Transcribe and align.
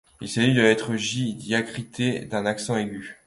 Il 0.19 0.27
s'agit 0.27 0.55
de 0.55 0.61
la 0.63 0.69
lettre 0.69 0.95
J 0.95 1.35
diacritée 1.35 2.21
d'un 2.21 2.47
accent 2.47 2.75
aigu. 2.75 3.19